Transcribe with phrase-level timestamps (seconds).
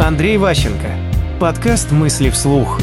[0.00, 0.90] Андрей Ващенко.
[1.40, 2.78] Подкаст «Мысли вслух».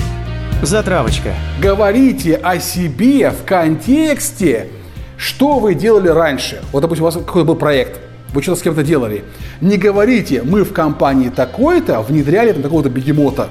[0.61, 1.33] Затравочка.
[1.61, 4.67] Говорите о себе в контексте,
[5.17, 6.61] что вы делали раньше.
[6.73, 8.01] Вот, допустим, у вас какой-то был проект,
[8.33, 9.23] вы что-то с кем-то делали.
[9.61, 13.47] Не говорите, мы в компании такой-то внедряли там такого-то бегемота.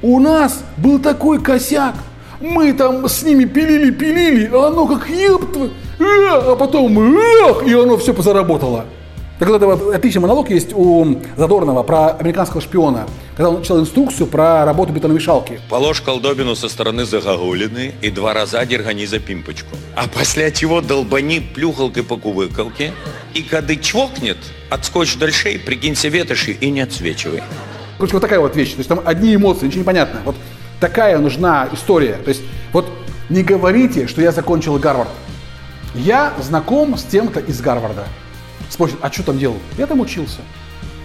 [0.00, 1.96] У нас был такой косяк,
[2.40, 5.42] мы там с ними пилили-пилили, а оно как еб
[6.00, 8.86] а потом эх, и оно все заработало.
[9.38, 13.06] Так вот, отличный монолог есть у Задорнова про американского шпиона,
[13.36, 15.60] когда он читал инструкцию про работу бетономешалки.
[15.70, 19.76] Положь колдобину со стороны загогулины и два раза дергани за пимпочку.
[19.94, 22.92] А после чего долбани плюхалкой по кувыкалке,
[23.32, 24.38] и когда чвокнет,
[24.70, 27.44] отскочь дальше, прикинься ветошью и не отсвечивай.
[27.96, 28.72] Короче, вот такая вот вещь.
[28.72, 30.20] То есть там одни эмоции, ничего не понятно.
[30.24, 30.34] Вот
[30.80, 32.14] такая нужна история.
[32.24, 32.90] То есть вот
[33.28, 35.10] не говорите, что я закончил Гарвард.
[35.94, 38.08] Я знаком с тем-то из Гарварда
[38.68, 39.56] спросит, а что там делал?
[39.76, 40.40] Я там учился.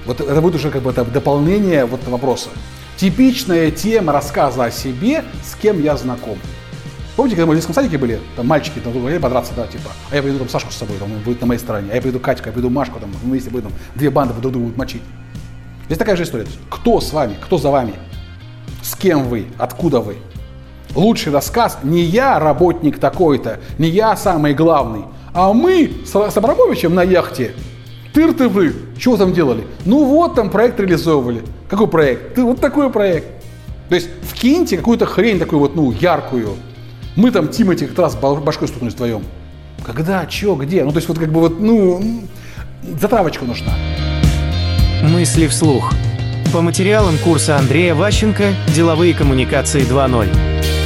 [0.05, 2.49] Вот это будет уже как бы это дополнение вот вопроса.
[2.97, 6.37] Типичная тема рассказа о себе, с кем я знаком.
[7.15, 10.15] Помните, когда мы в детском садике были, там мальчики там говорили подраться, да, типа, а
[10.15, 12.19] я приду там Сашку с собой, там, он будет на моей стороне, а я приду
[12.19, 15.03] Катьку, я приду Машку, там, мы вместе будем, две банды друг друга будут мочить.
[15.85, 16.47] Здесь такая же история.
[16.71, 17.93] Кто с вами, кто за вами,
[18.81, 20.17] с кем вы, откуда вы.
[20.95, 27.03] Лучший рассказ не я работник такой-то, не я самый главный, а мы с, Абрамовичем на
[27.03, 27.53] яхте
[28.13, 28.75] тыр-ты-вы.
[28.97, 29.63] Чего там делали?
[29.85, 31.41] Ну вот там проект реализовывали.
[31.67, 32.35] Какой проект?
[32.35, 33.27] Ты, вот такой проект.
[33.89, 36.55] То есть вкиньте какую-то хрень такую вот, ну, яркую.
[37.15, 39.23] Мы там Тимати как раз башкой стукнулись вдвоем.
[39.85, 40.83] Когда, чё, где?
[40.83, 42.01] Ну, то есть вот как бы вот, ну,
[42.99, 43.73] затравочка нужна.
[45.03, 45.91] Мысли вслух.
[46.53, 50.82] По материалам курса Андрея Ващенко «Деловые коммуникации 2.0».